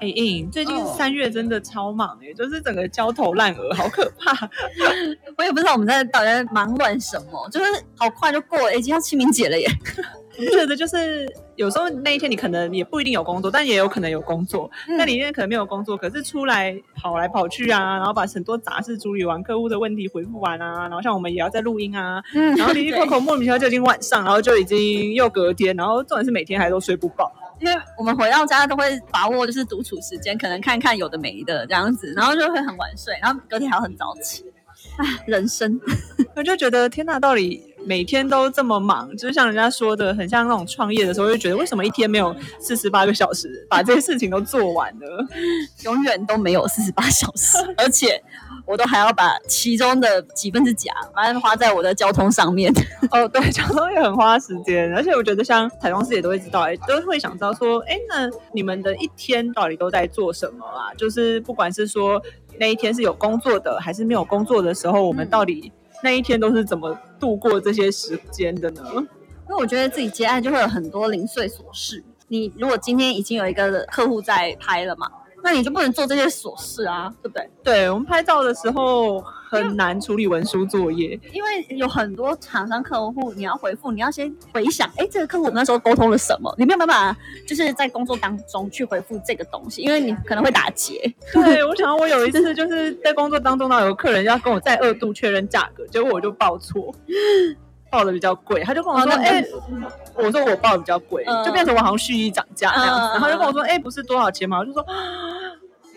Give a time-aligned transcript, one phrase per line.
[0.00, 4.48] 哎、欸，最近哦三月真的超忙哎、就是整个焦头烂额，好可怕。
[5.36, 9.66] 我也不知道我们在到底在忙乱什么，就是好快就过了，已经要清明节了耶。
[10.40, 14.70] 我觉得就是有时候那一天你可能也不一定有工作，但也有可能有工作。
[14.86, 27.32] 嗯那、你因为可能没有工作，可是出来跑来跑去啊，然后把很多杂事处理完，客户的问题回复完啊，然后像我们也要在录音啊，嗯然后离离口口莫名其妙就已经晚上，然后就已经又隔天，然后重点是每天还都睡不饱。
[27.60, 34.44] 因为我们回到家都会把握就是独处时间，可能看看有的没的这样子，然后就会很晚睡，然后隔天还要很早起。
[34.96, 35.80] 唉，人生
[36.36, 45.06] 我就觉得天呐，到底每天都这么忙，就是像人家说的，很像那种创业的时候，就觉得为什么一天没有四十八个小时把这些事情都做完呢？
[45.84, 48.22] 永远都没有四十八小时，而且
[48.66, 52.70] 我都还要把其中的几分之几啊，反正花在我的交通上面。
[53.10, 60.92] 哦，对，交通也很花时间，而且我觉得像彩妆师也都会知道，哎，都会想知道说，哎，那你们的一天到底都在做什么啊？
[60.98, 62.20] 就是不管是说
[62.60, 68.82] 那一天是有工作的，还是没有工作的时候，我们到底那一天都是怎么度过这些时间的呢？
[68.94, 72.04] 因为我觉得自己接案就会有很多零碎琐事。
[72.28, 75.08] 你如果今天已经有一个客户在拍了嘛，
[75.42, 77.50] 那你就不能做这些琐事啊，对不对？
[77.62, 86.54] 对我们拍照的时候很难处理文书作业，因为有很多厂商客户，你要回复，你要先回想，哎，这个客户我们那时候沟通了什么？
[86.58, 87.16] 你没有办法，
[87.46, 91.00] 就是在工作当中去回复这个东西，因为你可能会打结。
[91.32, 96.94] 对，我想到我有一次就是在工作当中呢，有客人要跟我再二度确认价格，结果我就报错，
[97.90, 99.44] 报的比较贵，他就跟我说，哎、
[100.14, 104.58] 我说我报的比较贵，嗯就变成我好像蓄意涨价那样子，嗯然后就跟我说，哎、不是多少钱吗？
[104.58, 104.84] 我就说。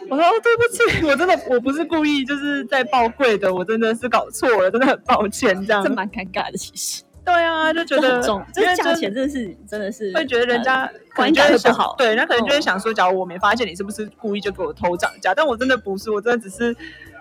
[0.10, 5.90] 我说、哦、对不起，我真的我不是故意，就是在报贵的，我真的是搞错了，真的很抱歉这样这。
[5.92, 7.04] 蛮尴尬的，其实。
[7.24, 8.20] 对啊，就觉得
[8.52, 11.96] 这价钱真的是真的是会觉得人家呃可能观感就会不好。
[12.00, 16.76] 对，人家可能就会嗯想说，假如我没发现你是不是故意就给我偷涨价，但我真的不是，我真的只是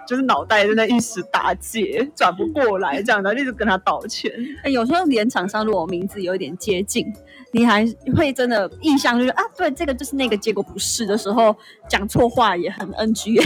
[0.06, 4.33] 就是脑袋在那一时打结，转不过来这样的，一直跟他道歉。
[4.65, 7.06] 哎有时候连厂商如果名字有一点接近，
[7.53, 7.84] 你还
[8.16, 11.55] 会真的印象就是啊，对，这个就是那个，结果不是的时候，
[11.88, 13.43] 讲错话也很 NG 耶。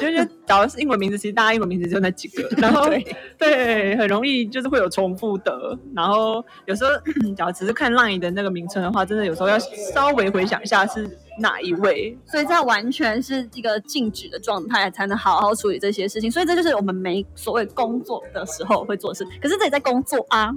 [0.00, 3.04] 就是假如是英文名字，其实大家英文名字就那几个， 然后对
[3.36, 6.90] 对，很容易就是会有重复的，然后有时候
[7.36, 12.16] 假如只是看 LINE 的那个名称的话，真的有时候要稍微回想一下是哪一位。
[12.24, 16.30] 所以这完全是一个静止的状态，才能好好处理这些事情。
[16.30, 19.26] 所以这就是我们没所谓工作的时候会做的事。
[19.42, 20.54] 可是这也在工作啊，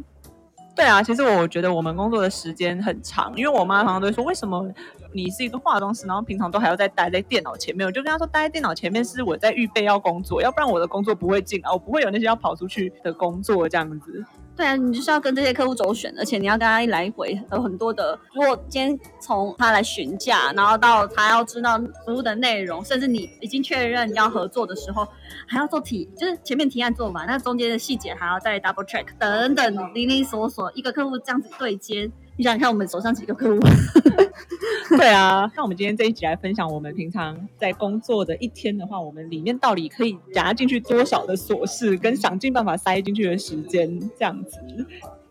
[0.75, 4.67] 对啊，其实我觉得我们工作的时间很长，因为我妈常常都会说，为什么
[5.13, 7.85] 你是一个化妆师，然后平常都还要再待在电脑前面？
[7.85, 14.25] 我就跟她说，待在电脑前面是我在预备要工作，要不然我的工作不会进来，我不会有那些要跑出去的工作这样子。
[14.55, 18.17] 对啊，你就是要跟这些客户周旋，而且你要跟他一来一回，有很多的。
[18.33, 25.07] 如果今天从他来询价，然后到他要知道服务的内容，甚至你已经确认要合作的时候，
[25.47, 32.11] 还要做提，就是前面提案做完，那中间的细节还要再 double check 等等，零零琐琐，一个客户这样子对接。
[32.35, 33.59] 你想想看，我们手上几个客户？
[34.97, 44.59] 对啊，那我们今天这一集来分享我们平常在工作的一天的话，我们里面到底可以夹进去多少的琐事，跟想尽办法塞进去的时间这样子。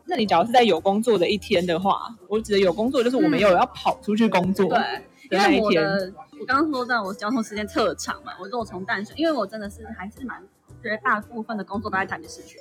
[0.04, 4.84] 那你假如是在有工作的一天的话，我指的有工作就是我们有要跑出去工作的
[5.30, 5.82] 对，因为我那一天。
[5.84, 10.42] 的我刚刚说到我交通时间特长嘛，我就从淡水，因为我真的是还是蛮
[10.82, 12.58] 绝大部分的工作都在台北市区，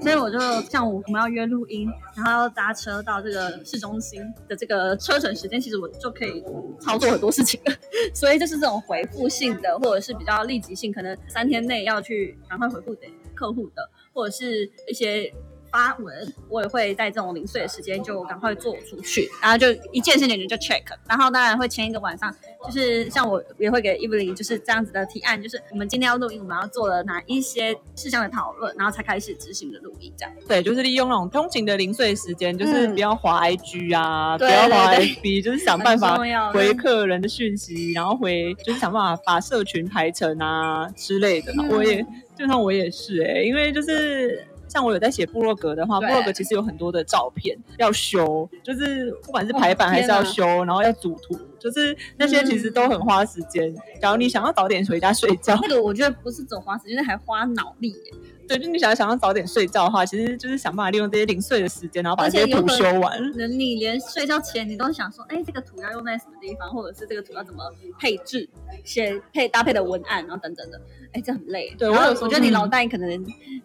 [0.00, 0.38] 所以我就
[0.68, 6.42] 像我们要约录音，然后要搭车到这个市中心的这个车程时间，其实我就可以
[6.80, 7.60] 操作很多事情。
[8.12, 15.32] 所以就是这种回复性的，或者是比较立即性，可能三天内要去赶快回复给客户的，或者是一些。
[15.72, 22.32] 发文，我也会在这种零碎的时间就赶快做出去，然后就一件事情就 check，然后当然会前一个晚上，
[22.66, 30.34] 就是像我也会给 Evelyn 就是这样子的提案，就是我们今天要录音，我们要做了哪一些事项的讨论，然后才开始执行的录音这样。
[30.46, 36.18] 对，就是利用那种通勤的零碎时间，就是嗯不要滑 IG 啊，对不要滑对 FB，就是想办法
[36.52, 41.50] 回客人的讯息，然后回就是想办法把社群排成啊之类的。
[41.52, 42.04] 嗯我也
[42.36, 44.46] 就像我也是哎、因为就是。
[44.72, 53.74] 像我有在写部落格的话，部对落格其实有很多的照片要修，就是不管是排版哦还是要天修，然后要组图，就是那些其实都很花时间。
[54.00, 58.14] 假如你想要早点回家睡觉，那个我觉得不是走花时间，那还花脑力耶。
[58.52, 63.18] 对，就你想要想要早点睡觉的话，其实就是想办法利用这些零碎的时间，然后把这些图修完。
[63.32, 67.62] 能你连睡觉前你都想说，哎，这个图要用在什么地方，或者是这个图要怎么
[67.98, 68.48] 配置，
[68.84, 70.80] 写配搭配的文案，然后等等的，
[71.12, 71.74] 哎，这很累。
[71.78, 73.08] 对我有时候我觉得你嗯脑袋可能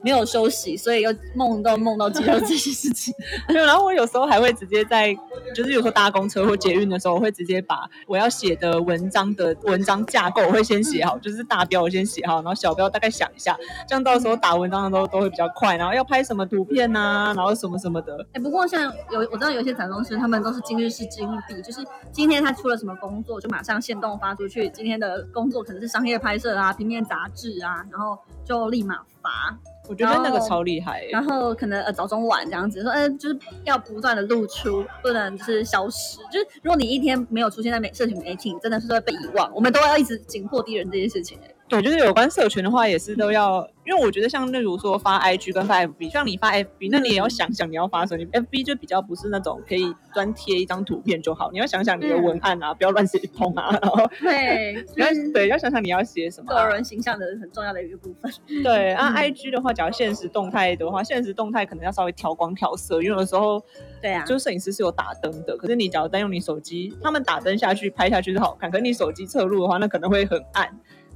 [0.01, 3.13] 没有休息，所以又梦到梦到记到这些事情。
[3.47, 5.13] 对，然后我有时候还会直接在，
[5.53, 13.57] 就是有时候搭公车或捷运的时候，我会直接把我要写的文章的文章架构，我会先写好，就是大标我先写好，然后小标大概想一下，
[13.87, 15.75] 这样到时候打文章的时候都会比较快。
[15.77, 24.69] 然后要拍什么图片呐、然后什么什么的，哎，不过像有我知道有些展公司，他们都是今日是今日毕，就是今天他出了什么工作，就马上现动发出去。
[24.69, 29.57] 今天的工作可能是商业拍摄啊、平面杂志啊，然后就立马发。
[29.89, 31.09] 我觉得那个超厉害、欸。
[31.11, 36.17] 然后可能呃早中晚这样子说，嗯、就是要不断的露出，不能就是消失。
[36.29, 39.49] 就是如果你一天没有出现在美社群媒体，你真的是会被遗忘。
[39.55, 48.23] 我们都要一直紧迫敌人这件事情、哎，对，就是有关社群的话，也是都要，因为我觉得像例如说发 IG 跟发 FB，像你发 FB，那你也要想想你要发什么。
[48.23, 58.31] 你 FB 就比较不是那种可以专贴一张图片就好，你要想想你的文案啊，不要乱写一通啊，然后对， 要就是对要想想你要写什么啊、个人形象的很重要的一个部分。
[58.63, 63.61] 对，啊嗯，IG 的话，假如现实动态的话，现实动态可能要稍微调光调色，因为有的时候
[64.01, 70.69] 对啊，就是摄影师是有打灯的，可是你假如单用你手机，他们打灯下去拍下去是好看，可是你手机侧录的话，那可能会很暗，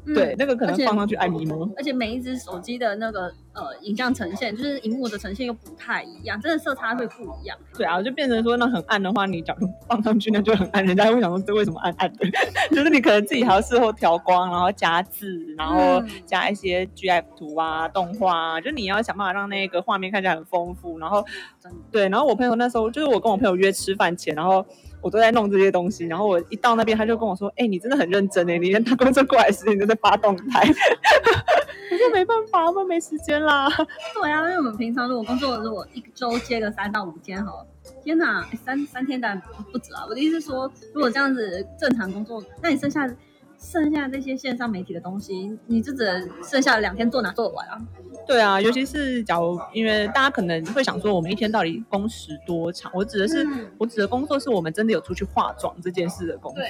[0.06, 1.72] 嗯对，那个可能放上去爱迷蒙。
[1.78, 7.56] 而且每一只手机的那个呃影像呈现，就是荧幕的呈现又不太一样，真的色差会不一样。
[7.78, 12.26] 对啊，就变成说那很暗的话，你假如放上去那就很暗，人家会想说这为什么暗暗的？
[12.76, 20.98] 就是你可能自己还要事后调光，然后加字，然后嗯加一些 GIF 图啊、动画啊，就你要想办法让那个画面看起来很丰富。
[20.98, 21.24] 然后
[21.92, 24.66] 对，然后我朋友那时候就是我跟我朋友约吃饭前，然后。
[25.02, 30.62] 我都在弄这些东西，然后我一到那边，他就跟我说：“哎、你真的很认真哎，你连打工作过来的时间你都在发动态。
[31.92, 33.68] ”我说没办法，我们没时间啦。
[34.14, 37.52] 对啊，因为我们平常如果工作，如果一周接个三到五天哈，
[38.04, 40.06] 天哪，欸三三天当然不止啊。
[40.08, 43.10] 我的意思是说，如果这样子正常工作，那你剩下
[43.60, 47.78] 剩下这些线上媒体的东西，你就只能剩下的两天做哪做得完啊？
[48.28, 52.92] 对啊，尤其是假如因为大家可能会想说，我们一天到底工时多长？
[52.94, 56.64] 我指的是、嗯我指的工作是我们真的有出去化妆这件事的工作。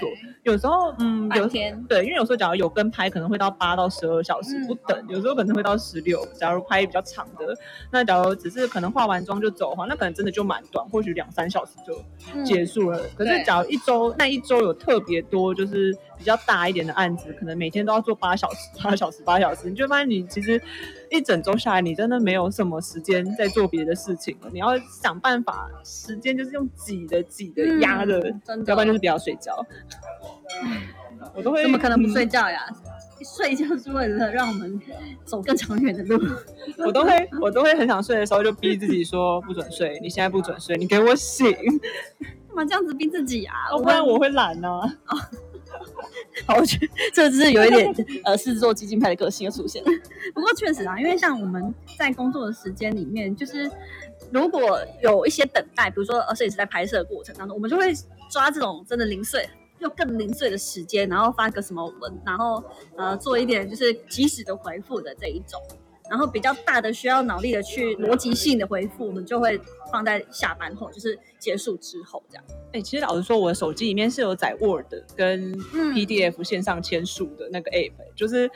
[0.44, 1.84] 有时候嗯，有半天。
[1.88, 6.26] 对，因为有时候假如有跟拍，可能会到八到十二小时嗯不等，有时候可能会到十六。
[6.34, 7.56] 假如拍比较长的，
[7.92, 12.02] 那假如只是可能化完妆就走的话，那可能真的就蛮短，或许两三小时就
[12.34, 13.02] 嗯结束了。
[13.16, 20.62] 可是假如一周那一周有特别多，就是比较大一点的案子，可能每天都要做八小时、八小时、八小时，你就发现你其实
[21.12, 24.50] 一整周下来，你真的没有什么时间在做别的事情了。
[24.54, 24.70] 你要
[25.02, 29.54] 想办法，时间就是用挤的、挤的、嗯压的，真的要不然就是不要睡觉。
[31.36, 32.66] 我都会怎么可能不睡嗯觉呀？
[33.24, 34.82] 睡觉是为了让我们
[35.26, 36.20] 走更长远的路。
[36.78, 41.52] 我都会，我都会很想睡的时候就逼自己说不准睡，你现在不准睡，你给我醒，
[42.48, 43.54] 干嘛这样子逼自己啊？
[43.72, 44.70] 要不然我会懒呢、
[46.46, 47.94] 好，我觉得这只是有一点
[48.24, 49.84] 呃狮子座激进派的个性又出现。
[50.34, 53.70] 不过确实啊，因为像我们在工作的时间里面，就是
[54.32, 57.94] 如果有一些等待，比如说呃摄影师在拍摄的过程当中，我们就会
[58.30, 59.48] 抓这种真的零碎。
[59.80, 62.64] 又更零碎的时间，然后发个什么文，然后
[62.96, 65.60] 呃做一点就是及时的回复的这一种，
[66.12, 69.58] 然后比较大的需要脑力的去逻辑性的回复，我们就会
[69.90, 72.44] 放在下班后，就是结束之后这样。
[72.74, 78.48] 哎、其实老实说，我的手机里面是有载 Word 跟嗯 PDF 线上签署的那个 App，、就是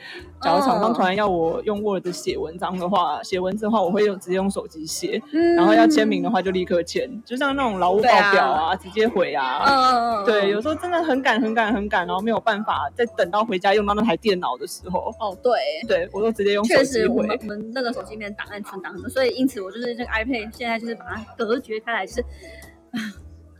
[0.42, 9.64] 假如厂商突然要我用 Word 写文章的话，写文字的话，我会用直接用手机写，嗯然后要签名的话就立刻签，就像那种劳务报表啊，直接回啊。
[9.66, 15.52] 嗯，对，有时候真的很赶、很赶、很赶，然后没有办法再等到回家用到那台电脑的时候，哦对，
[15.86, 17.38] 对我都直接用手确机回实我们。
[17.46, 22.98] 我们那个手机里面档案存档的，所以因此我就是这个 iPad 现在就是把它隔绝开来，就是啊，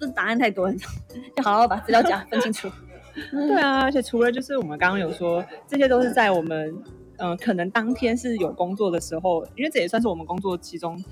[0.01, 0.99] 这档案太多了，你知道吗
[1.37, 2.69] 要好好把资料夹分清楚。
[3.31, 6.77] 对啊，而且除了就是我们刚刚有说，这些都是在我们
[7.19, 11.03] 嗯、可能当天是有工作的时候，因为这也算是我们工作其中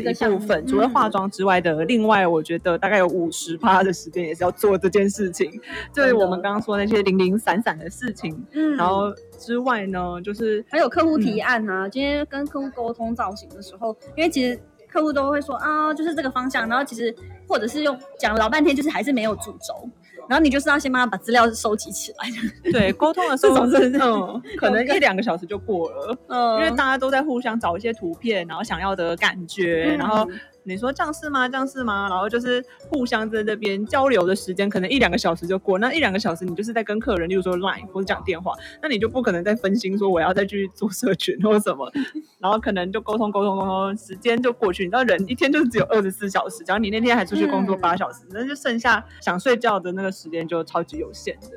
[0.00, 0.66] 的一一个部分。
[0.66, 5.60] 除了嗯化妆之外的，另外我觉得大概有五十趴的时间也是要做这件事情，
[5.92, 8.44] 就是我们刚刚说那些零零散散的事情。
[8.52, 17.14] 嗯然后之外呢，就是还有客户提案啊，今天跟客户沟通造型的时候，因为其实客户都会说啊，就是这个方向，然后其实
[17.48, 19.88] 或者是用讲了老半天，就是还是没有主轴。
[20.28, 22.28] 然后你就是要先帮他把资料收集起来，
[22.72, 26.16] 对沟通的时候， 这种真的嗯，可能一两个小时就过了。
[26.28, 30.28] 嗯因为大家都在互相找一些图片，然后想要的感觉，嗯然后
[30.66, 31.48] 你说这样是吗？
[31.48, 32.08] 这样是吗？
[32.08, 35.78] 然后就是互相在这边交流的时间，可能一两个小时就过。
[35.78, 41.90] 那一两个小时，你就是在跟客人，例如说 Line 或者讲电话，那你就不可能再分心说我要再去做社群或什么，
[42.40, 44.82] 然后可能就沟通沟通沟通，时间就过去。
[44.84, 51.48] 你知道人一天就是只有二十四小时，只要你那天还出去工作八小时，那就剩下想睡觉的那个时间就超级有限的。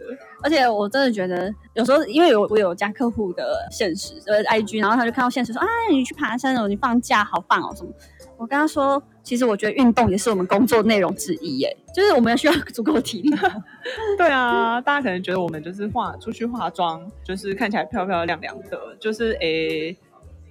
[0.43, 7.91] 而且我真的觉得，有时候因为有我有加客户的现实呃 IG，然后他就看到现实说啊，你去爬山哦，你放假好棒哦什么。
[8.39, 13.29] 我跟他说，其实我觉得运动也是我们工作内容之一耶，就是我们需要足够的体力。
[14.17, 19.95] 对啊，大家可能觉得我们就是化出去化妆，就是看起来漂漂亮亮的，就是诶。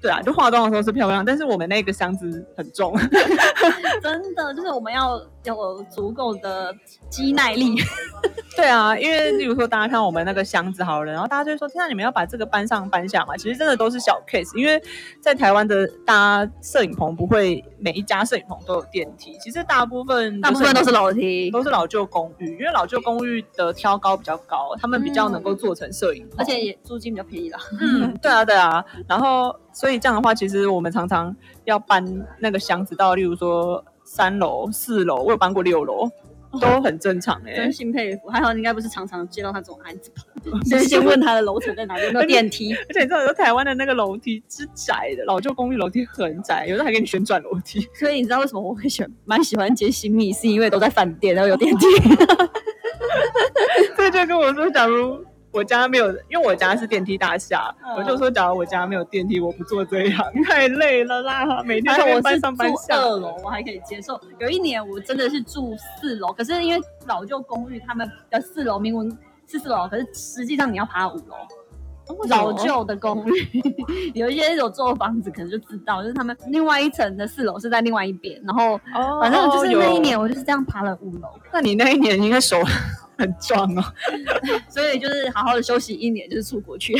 [0.00, 2.94] 对啊，就化妆的时候是漂亮，但是我们那个箱子很重，
[4.00, 5.20] 真的就是我们要
[5.56, 6.74] 有足够的
[7.08, 7.76] 肌耐力。
[8.56, 13.36] 对啊，因为例如说大家看我们那个箱子好了，然后大家就会说：天啊，你们要把这个搬上搬下嘛？
[13.36, 14.82] 其实真的都是小 case，因为
[15.20, 16.12] 在台湾的大
[16.44, 27.60] 家摄影棚不会每一家摄影棚都有电梯，其实大部分大部分都是楼梯，都是老旧公寓，因为老旧公寓的挑高比较高，他们比较能够做成摄影棚，而且也租金比较便宜啦。
[27.80, 29.54] 嗯，对啊，对啊，然后。
[29.70, 32.04] 所以这样的话，其实我们常常要搬
[32.40, 36.08] 那个箱子到，例如说三楼、四楼，我有搬过六楼，
[36.58, 37.54] 都很正常哎。
[37.54, 40.22] 真心佩服，还好你应该不是常常接到他这种案子吧？
[40.64, 42.72] 先先问他的楼层在哪，有没有电梯？
[42.88, 47.86] 而且你知道，有台湾的那个楼梯是窄的，老旧公寓楼梯很窄，有时候还给你旋转楼梯。
[47.94, 51.86] 所以你知道为什么我会选蛮喜欢接新密，是因为都在饭店，然后有电梯。
[53.94, 55.22] 这就跟我说，假如。
[55.50, 61.62] 我家没有，因为我家是电梯大厦，我就说，假如我家没有电梯，我不做这一行，太累了啦。
[61.64, 62.96] 每天我班上班下。
[62.96, 69.10] 二楼我还可以接受，有一年我真的是住四楼，可是因为老旧公寓，他们的四楼明文
[69.46, 71.34] 是四楼，可是实际上你要爬五楼。
[72.30, 73.62] 老旧的公寓，
[74.14, 78.80] 有一些有做房子可能就知道，就是他们另外一层的四楼是在另外一边，然后
[79.20, 81.28] 反正就是那一年我就是这样爬了五楼。
[81.52, 82.56] 那你那一年应该手？
[83.18, 83.82] 很壮哦，
[84.70, 86.94] 所以就是好好的休息一年，就是出国去，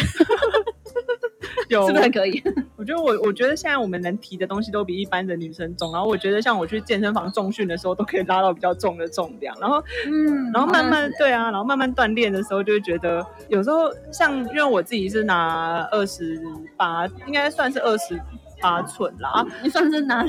[1.70, 2.42] 有 是不是可以？
[2.76, 16.40] 我觉得我我觉得现在我们能提的东西都比一般的女生重，然后我觉得像我去健身房重训的时候，都可以拉到比较重的重量，然后嗯，然后慢慢对啊，然后慢慢锻炼的时候，就会觉得有时候像因为我自己是拿二十
[16.76, 18.20] 八，应该算是二十
[18.60, 20.24] 八寸啦，你算是拿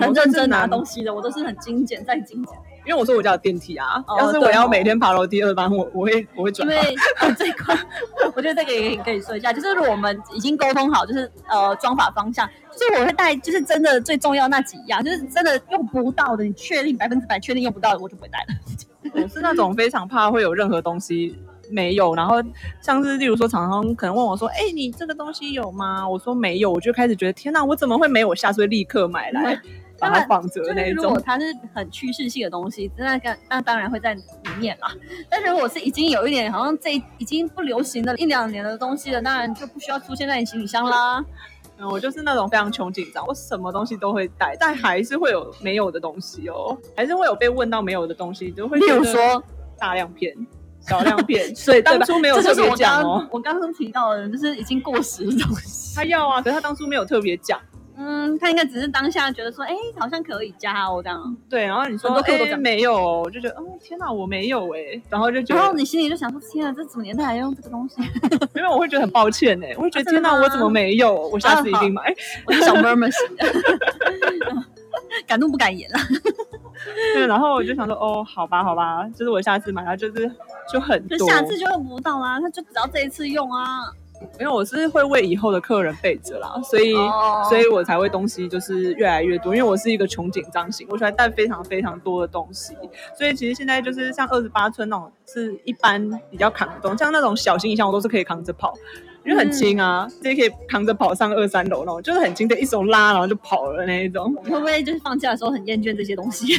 [0.00, 2.56] 很认真拿东西的，我都是很精简再精简。
[2.86, 6.66] 因为我说我家有电梯啊，要是我要每天爬楼梯二班，我我会我会转。
[6.68, 6.94] 因为
[7.36, 7.76] 这块，
[8.34, 18.54] 我觉得这个也可以说一下，就是我们已经沟通好，就是呃装法方向，就是我会带，就是真的最重要那几样，就是真的用不到的，你确定百分之百确定用不到的，我就不会带了。
[19.22, 21.36] 我是那种非常怕会有任何东西
[21.70, 22.36] 没有，然后
[22.80, 26.08] 像是例如说厂商可能问我说，哎，你这个东西有吗？
[26.08, 28.28] 我说没有，我就开始觉得天哪，我怎么会没有？
[28.28, 29.60] 我下次会立刻买来。
[29.98, 31.04] 把它绑着那种。
[31.04, 34.22] 如果它是很趋势性的东西，那个那当然会在里
[34.58, 34.92] 面啦。
[35.30, 41.24] 但是如果是已经有一点好像这已经不流行的一两年的东西了，当然就不需要出现在你行李箱啦。
[41.78, 49.42] 嗯，我就是那种非常穷紧张，我什么东西都会带，但还是会有没有的东西哦，还是会有被问到没有的东西，就会例如说
[49.78, 50.34] 大量片、
[50.80, 53.26] 小量片， 所以当初没有特别讲哦。
[53.30, 57.60] 我刚刚提到的，就是已经过时的东西，他要啊，可是他当初没有特别讲。
[57.98, 61.36] 嗯，他应该只是当下觉得说，哎，好像可以加哦，这样。
[61.48, 67.96] 对，然后你说，哎，没有，我就觉得，哦，天哪，我没有哎，然后就觉得，然后你心里就想说，天啊，这什么年代还用这个东西？
[68.54, 71.14] 因为我会觉得很抱歉哎，我会觉得天哪，我怎么没有？
[71.28, 72.14] 我下次一定买。
[72.46, 73.46] 我是小妹妹型的，
[75.26, 75.98] 敢怒不敢言了。
[77.14, 80.30] 对，然后我就想说，哦，好吧，好吧，就是我下次买，它就是
[80.70, 83.90] 就很多，下次就用不到啦，他就只要这一次用啊。
[84.38, 86.94] 因为我是会为以后的客人备着啦，所以
[87.48, 89.54] 所以我才会东西就是越来越多。
[89.54, 92.74] 因为我是一个穷紧张型，我喜欢带非常非常多的东西。
[93.16, 98.74] 所以其实现在就是像二十八寸那种是一般比较扛得动，像那种小型影像我都是可以扛着跑。
[99.26, 104.32] 因为很轻啊，直接可以扛着跑上二三楼那种，就是很轻的，一手拉然后就跑了那一种。
[104.36, 106.54] 会不会就是放假的时候很厌倦这些东西？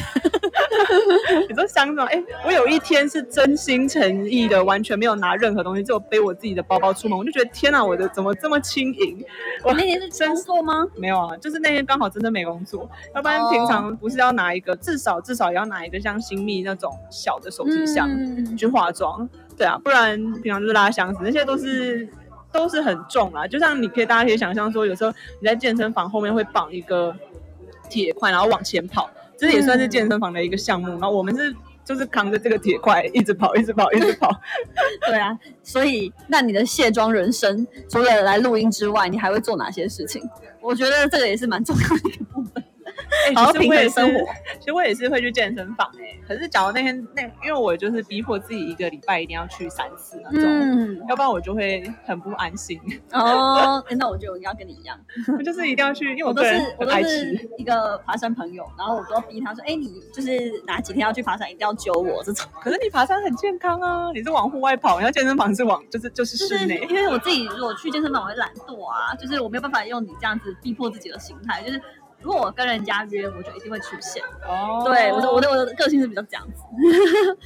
[1.48, 2.06] 你说香港？
[2.06, 9.24] 哎，我有一天是真心诚意的，完全没有拿任何东西，只有背我自己的包包出门，我就觉得天哪，我的怎么这么轻盈？
[9.64, 10.86] 我那天是真做吗？
[10.94, 18.08] 没有啊，就是那天刚好真的没工作，要不然平常不是要拿一个，至少至少也要拿一个像新密那种小的手提箱
[18.56, 22.06] 去化妆，对啊，不然平常就是拉箱子，那些都是。
[22.52, 27.14] 都是很重啊，就像你可以，大家可以想象说，有时候你在健身房后面会绑一个
[27.88, 30.88] 铁块，然后往前跑，这也算是健身房的一个项目。
[30.92, 34.30] 然后我们是就是扛着这个铁块一直跑，一直跑，一直跑。
[35.06, 40.22] 对啊，所以那你的卸妆人生除了来录音之外，你还会做哪些事情？
[40.60, 42.64] 我觉得这个也是蛮重要的一个部分。
[43.26, 44.32] 哎、好好平其实我也是衡生活。
[44.60, 52.78] 其实我也是会去健身房哎、可是假如那天那，因为我就是逼迫自己一个礼拜一定要去三次那种，嗯，要不然我就会很不安心。
[53.12, 54.98] 哦，诶那我觉得我应该要跟你一样，
[55.36, 56.92] 我就是一定要去，因为我都是我都。
[57.08, 60.30] 是一个爬山朋友，然后我都要逼他说，哎，你就是
[60.66, 62.44] 哪几天要去爬山，一定要揪我这种。
[62.60, 66.84] 可是你爬山很健康啊，你是往户外跑，然后健身房是往就是就是就是室内。
[66.90, 71.80] 因为我自己如果去健身房，我会懒惰啊，就是我没有办法用你这样子逼迫自己的心态，就是
[72.20, 74.22] 如果我跟人家约，我就一定会出现。
[74.46, 76.62] 哦对，我的我的我的个性是比较这样子，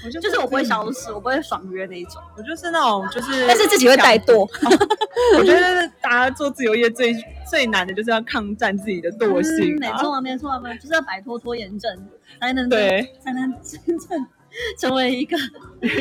[0.04, 4.48] 我就就是我不会消失，我不会爽约那一种，我就是那种就是，但是自己会怠惰。
[5.38, 7.14] 我觉得大家做自由业最
[7.48, 12.08] 最难的就是要抗战自己的惰性、嗯没错啊，没错啊，没错，就是要摆脱拖延症，
[12.40, 14.26] 才能对，才能真正
[14.78, 15.36] 成为一个。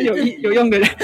[0.03, 0.87] 有意有用的人。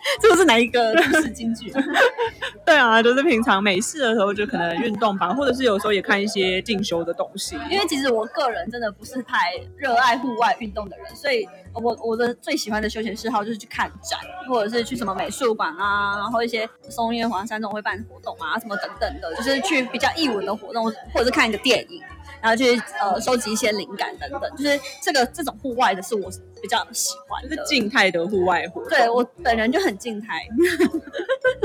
[0.20, 1.82] 这个是哪一个都市京剧啊？
[2.64, 7.56] 对啊，就是平常没事的时候就可能运动吧，或者是有时候也看一些进修的东西。
[7.70, 22.02] 因为其实我个人真的不是太热爱户外运动的人，所以我我的最喜欢的休闲嗜好就是去看展，或者是去什么美术馆啊，然后一些松叶黄山这种会办活动啊，什么等等的，就是去比较艺文的活动，或者是看一个电影，
[22.42, 26.30] 然后去呃收集一些灵感等等，就是这个这种户外的是我
[26.60, 27.56] 比较喜欢的。
[27.56, 28.90] 就是静态的户外活动。
[28.90, 30.40] 对我本人就很静态，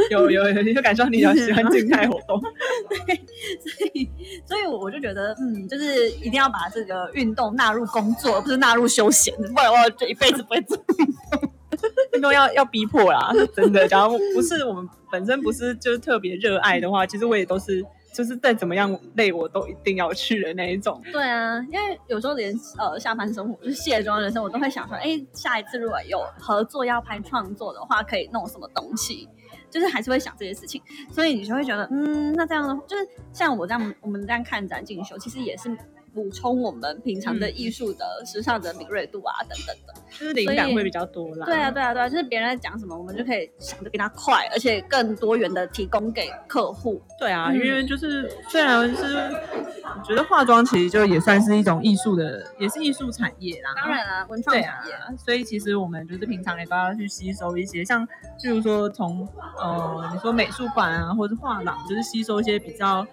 [0.10, 2.42] 有有有，你就感受到你比较喜欢静态活动。
[3.06, 4.10] 对所以
[4.46, 11.52] 所以我就觉得，嗯，就是一定要把这个运动纳入工作，而不是纳入休闲，不然我这一辈子不会做运动。
[12.14, 13.86] 运动要要逼迫啦，是真的。
[13.88, 21.02] 假如不是我们本身不是就是特别热爱的话，其实我也都是就是再怎么样累我都一定要去的那一种。
[21.12, 29.28] 对啊，因为有时候连呃下班生活就是卸妆人生，我都会想说，哎，下一次如果有合作要拍创作的话，可以弄什么东西，
[29.70, 35.76] 就是还是会想这些事情，所以你就会觉得，嗯，那这样的就是像我这样，我们这样看展进修，其实也是
[36.14, 39.94] 补充我们平常的嗯艺术的、时尚的敏锐度啊等等的。
[40.12, 41.46] 就是灵感会比较多啦。
[41.46, 47.02] 对啊，对啊，对啊，就是别人在讲什么，我们就可以想的比他快，而且更多元的提供给客户。
[47.20, 49.16] 对啊，嗯因为就是虽然是
[49.84, 53.74] 我觉得化妆其实就也算是一种艺术的，也是艺术产业啦。
[53.76, 54.94] 当然啊，文创对产业。
[54.94, 58.08] 啊，所以其实我们就是平常也都要去吸收一些，像
[58.40, 63.06] 譬如说从呃你说美术馆啊，或者是画廊，就是吸收一些比较。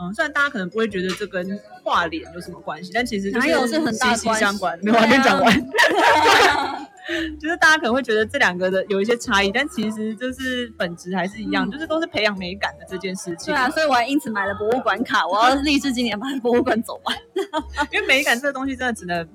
[0.00, 4.78] 嗯，虽然大家可能不会觉得这跟画脸有什么关系，但其实就哪有是很大息息相关。
[4.82, 6.88] 没有，我还没对啊讲完。
[7.38, 13.52] 就是大家可能会觉得这两个的有一些差异，但其实就是本质还是一样，嗯就是都是培养美感的这件事情。
[13.52, 17.14] 对啊，所以我还因此买了博物馆卡，我要立志今年把博物馆走完。
[17.92, 19.28] 因为美感这个东西真的只能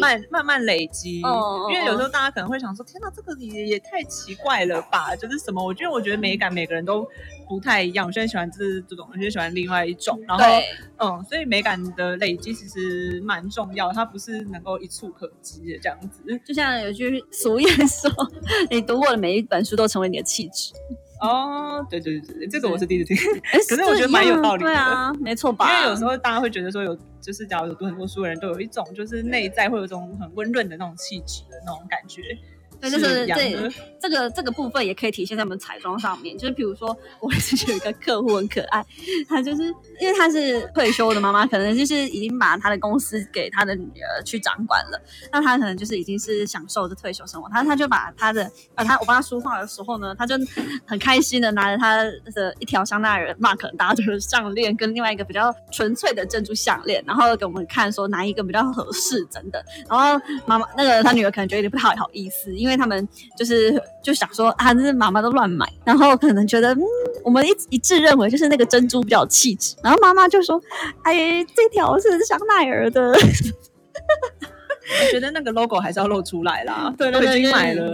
[0.00, 1.22] 慢慢慢累积。
[1.22, 5.14] 哦哦因为有时候大家可能会想说，天哪，这个也也太奇怪了吧？
[5.14, 5.64] 就是什么？
[5.64, 7.08] 我觉得我觉得美感每个人都
[7.52, 8.06] 不太一样。
[8.06, 10.18] 有些人喜欢这这种，有些人喜欢另外一种。
[10.26, 10.44] 然后，
[10.96, 16.22] 嗯，所以美感的累积其实蛮重要，它不是能够一触可及的这样子。
[16.46, 18.10] 就像有句俗谚说，
[18.70, 20.72] 你读过的每一本书都成为你的气质。
[21.20, 23.16] 哦，对对对对，这个我是第一次听。
[23.68, 25.70] 可可是我觉得蛮有道理的对啊，没错吧？
[25.70, 32.22] 因为有时候大家会觉得说有，就是假如有读很多书的人都有一种就是内在会有一种很温润的那种气质的那种感觉，
[32.82, 36.36] 对，就是对这这个这个部分也可以体现在我们彩妆上面。
[36.36, 38.84] 就是比如说，我之前有一个客户很可爱，
[39.28, 39.62] 他就是
[40.00, 47.48] 因为他是退休的妈妈，可能就是已经把他的公司给他的女儿去掌管了，那他可能就是已经是享受着退休生活。
[47.48, 50.34] 他他就把他的呃，他我帮他梳化的时候呢，他就
[50.84, 52.02] 很开心的拿着他
[52.34, 59.62] 的一条香奈儿 Mark 搭着项链，跟另外一个比较纯粹的珍珠项链，然后给我们看说哪一个比较合适等等。
[59.88, 66.80] 然后妈妈那个他女儿可能觉得有点不太好意思，因为他们就是就想说啊，这是妈妈都乱买，然后可能觉得嗯，
[67.24, 70.60] 我们一一致认为就是那个珍珠比较有气质，然后妈妈就说，
[71.02, 73.16] 哎，这条是香奈儿的，我
[75.10, 77.92] 觉得那个 logo 还是要露出来啦，对对都已经买了。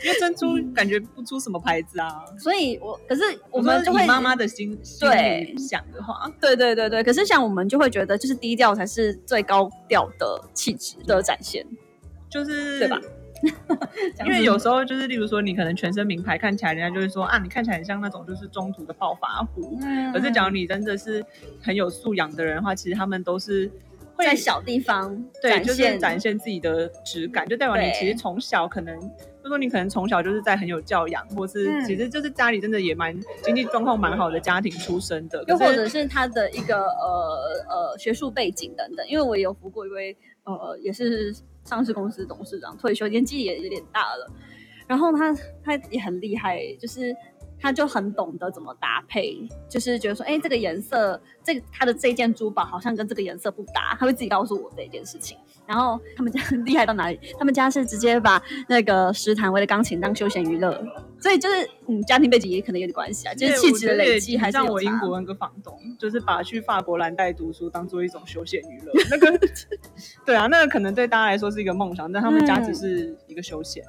[0.00, 11.66] 因为珍珠感觉不出什么牌子啊，所以我可是我我们就会妈妈的心心对想的话，对对对对，可是像我们就会觉得就是低调才是最高调的气质的展现，
[12.30, 13.00] 就是对吧？
[14.24, 19.78] 因为有时候就是，例如说，你可能全身名牌看起来，人家就会说啊，你看起来很像那种就是中途的暴发户。
[19.82, 21.24] 嗯可是，假如你真的是
[21.62, 23.70] 很有素养的人的话，其实他们都是
[24.14, 28.98] 会在小地方对，就是展现自己的质感，就代表你其实从小可能，
[29.42, 31.84] 就说你可能从小就是在很有教养，或是嗯。
[31.84, 41.34] 其实就是家里真的也蛮经济状况蛮好的家庭出身的，又或者是他的一个呃呃学术背景等等，因为我也有服过一位呃也是
[41.68, 44.32] 上市公司董事长，退休年纪也有点大了，
[44.86, 47.14] 然后他他也很厉害，就是
[47.60, 49.36] 他就很懂得怎么搭配，
[49.68, 55.36] 就是觉得说，哎，这个颜色，这他的这件珠宝好像跟这个颜色不搭，他会自己告诉我这一件事情。
[55.66, 57.18] 然后他们家 厉害到哪里？
[57.38, 60.82] 他们家是直接把那个石潭为了钢琴当休闲娱乐，
[61.20, 68.92] 所以就是嗯，家庭背景也可能有点关系啊，就是气质的累积还是像我英国那个房东，就是把去法国兰带读书当做一种休闲娱乐。
[69.10, 69.38] 那个
[70.24, 73.82] 对啊，那个可能对大家来说是一个梦想，但他们家只是一个休闲。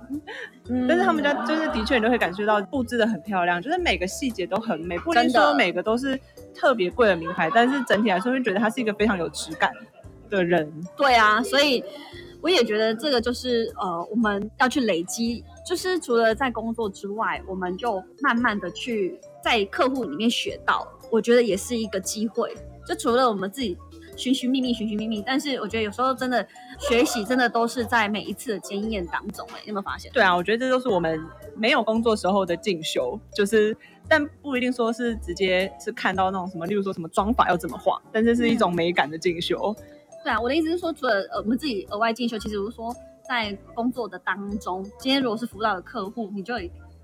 [0.69, 6.17] 嗯，但是他们家就是的确你都会感觉到布置的很漂亮，就是每个细节都很美，不能说每个都是
[6.55, 9.71] 特别贵的名牌，但是整体来说会觉得他是一个非常有质感。
[10.29, 11.83] 的人对啊，所以
[12.39, 22.55] 我也觉得这个就是呃，我们要去累积，就是除了在工作之外，我们就慢慢的去在客户里面学到，我觉得也是一个机会。
[22.85, 23.75] 就除了我们自己
[24.19, 26.45] 寻寻觅觅、寻寻觅觅，但是我觉得有时候真的
[26.77, 29.47] 学习真的都是在每一次的经验当中。
[29.53, 30.12] 哎，有没有发现？
[30.12, 31.17] 对啊，我觉得这都是我们
[31.55, 33.75] 没有工作时候的进修，就是
[34.10, 39.73] 但不一定说是直接是看到那种什么，例如说什么妆法要怎么画，但这是一种美感的进修。
[40.21, 42.93] 对啊，我的意思是说，除了呃我们自己额外进修，其实如说
[43.25, 46.55] 在工作的当中，今天如果是辅导的客户，你就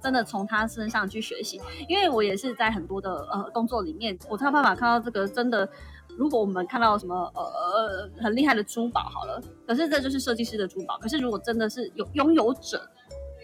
[0.03, 1.61] 真的从他身上去学习。
[1.87, 5.69] 因为我也是在很多的呃工作里面，我才有办法看到这个真的。
[6.17, 10.97] 如果我们看到什么呃很厉害的珠宝，好了，可是这就是设计师的珠宝。
[10.99, 12.89] 可是如果真的是有拥有者。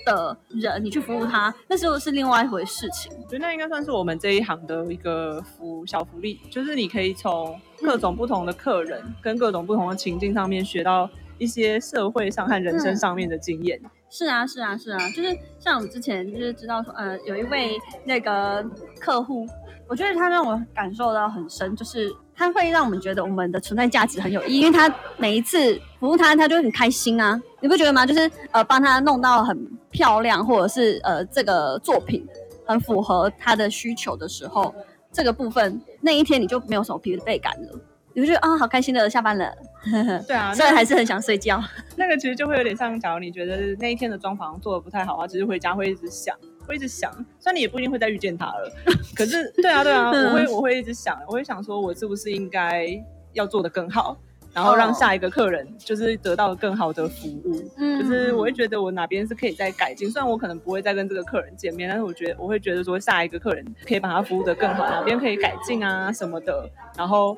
[0.03, 3.12] 的人，你去服务他，那时候是另外一回事情。
[3.17, 11.07] 我觉得那应该算是我们这一行的一个福小福利，就是你可以从各种不同的客人跟各种不同的情境上面学到
[11.38, 13.79] 一些社会上和人生上面的经验。
[14.10, 18.65] 是啊，是啊，是啊，就是像我们之前就是知道说，呃，有一位那个
[18.99, 19.45] 客户，
[19.88, 28.04] 我觉得他让我感受到很深，就是他会让我们觉得我们的存在价值很有意义，因为他每一次服务他，他就会很开心啊，你不觉得吗？
[28.04, 29.56] 就是呃，帮他弄到很
[29.91, 32.25] 漂亮，或者是呃，这个作品
[32.65, 34.73] 很符合他的需求的时候，
[35.12, 37.80] 这个部分那一天你就没有什么疲惫感了。
[38.13, 39.54] 你就觉得啊，好开心的下班了。
[40.27, 41.63] 对啊， 虽然还是很想睡觉。
[41.95, 46.36] 那个其实就会有点像，假如你觉得那一天的装潢做的不太好啊，其实回家会一直想，
[46.71, 47.12] 会一直想。
[47.39, 48.71] 虽然你也不一定会再遇见他了，
[49.15, 52.88] 可是对啊，对啊，我会我会一直想，我会想说，我是不是应该
[53.34, 54.17] 要做的更好。
[54.53, 60.12] 然后让下一个客人就是得到更好的服务，就是我会觉得我哪边是可以再改进。
[60.12, 66.69] 虽然我可能不会再跟这个客人见面，但是我觉得我会觉得说下一个客人可以把他服务的更好，哪边可以改进啊什么的。
[66.97, 67.38] 然后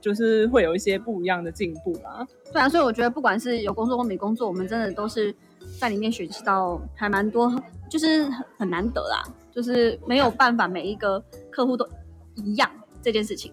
[0.00, 2.26] 就是会有一些不一样的进步啦。
[2.52, 5.34] 对啊，所以我觉得不管是有工作或没工作，我们真的都是
[5.78, 7.50] 在里面学习到还蛮多，
[7.90, 8.24] 就是
[8.56, 9.22] 很难得啦。
[9.50, 11.86] 就是没有办法每一个客户都
[12.36, 12.70] 一样
[13.02, 13.52] 这件事情，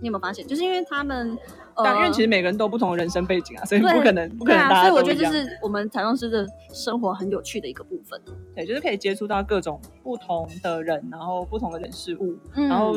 [0.00, 0.46] 你有没有发现？
[0.46, 1.38] 就是因为他们。
[1.76, 4.94] 但因为其实每个人都不同的人生背景啊，所以不可能不可能大家都一样。
[4.94, 8.20] 所以我觉得这是我们彩妆师的生活很有趣的一个部分。
[8.54, 12.94] 对，就是可以接触到各种不同的人，然后不同的人事物，然后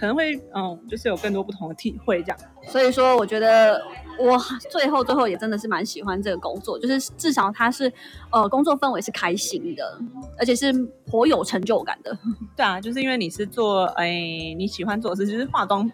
[0.00, 2.38] 可能会嗯，就是有更多不同的体会这样。
[2.66, 3.78] 所以说，我觉得
[4.18, 4.38] 我
[4.70, 7.92] 最后最后也真的是蛮喜欢这个工作，就是至少它是
[8.30, 10.00] 呃工作氛围是开心的，
[10.38, 10.72] 而且是
[11.04, 12.18] 颇有成就感的。
[12.56, 14.08] 对啊，就是因为你是做哎
[14.56, 15.90] 你喜欢做的事，就是化妆。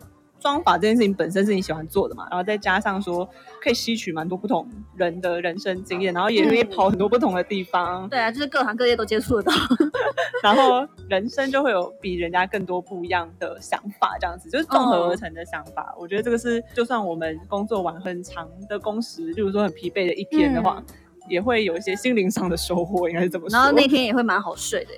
[0.47, 3.29] 妆法这件事情本身是你喜欢做的嘛，然后再加上说
[3.61, 8.09] 可以吸取蛮多不同人的人生经验，然后也可以跑很多不同的地方。
[8.09, 9.53] 对啊，就是各行各业都接触得到，
[10.45, 15.93] 然后人生就会有比人家更多不一样的想法，这样子就是综合而成的想法。
[15.99, 20.81] 我觉得这个是，就算我们工作完很长的工时，例如说很疲惫的一天的话，
[21.29, 23.59] 也会有一些心灵上的收获，应该是这么说。
[23.59, 24.93] 然后那天也会蛮好睡的。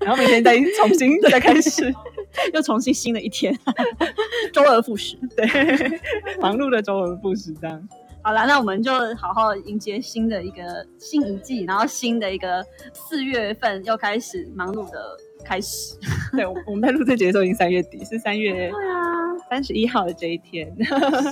[0.00, 1.92] 然后每天再重新再开始，
[2.54, 3.56] 又重新新的一天，
[4.52, 5.46] 周而复始，对，
[6.40, 7.88] 忙碌的周而复始这样。
[8.24, 15.96] 好了，那我们就好好迎接新的一个新一季，然后新的一个四月份又开始忙碌的开始。
[16.30, 19.02] 对，我们在录这节的时候已经三月底，是三月对啊
[19.50, 20.72] 三十一号的这一天。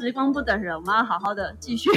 [0.00, 1.88] 时光不等人，我们要好好的继续。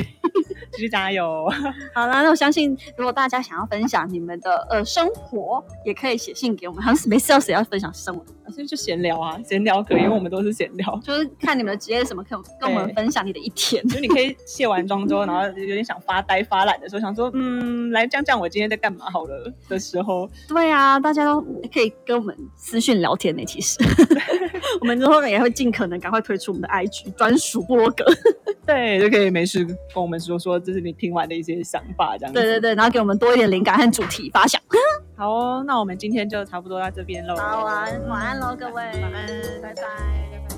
[0.74, 1.48] 继续加油！
[1.94, 6.84] 好啦，那我相信，如果大家想要分享你们的呃生活，也可以写信给我们。
[6.84, 13.86] 好像是没事要谁要分享生活，所以就闲聊啊，闲聊可以，因为我们都是闲聊，就是看你们的职业什么，可跟我们分享你的一天。
[13.88, 20.29] 就你可以卸完妆之后，然后有点想发呆发懒的时候，想说嗯，来讲讲我今天在干嘛好了的时候。
[20.47, 21.41] 对啊，大家都
[21.73, 23.43] 可以跟我们私讯聊天呢。
[23.45, 23.77] 其实
[24.82, 28.06] 我们之后也会尽可能赶快推出我们的 IG 专属部落格。
[28.65, 32.34] 对，就可以没事跟我们说说，这是你听完的一些想法，这样。
[32.34, 34.62] 对对对，然后给我们多一点灵感和主题发想。
[35.15, 37.36] 好哦，那我们今天就差不多到这边喽。
[37.36, 39.28] 好，晚安，晚安喽，各位，晚安，
[39.62, 40.53] 拜拜。